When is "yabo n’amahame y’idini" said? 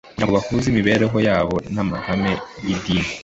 1.27-3.09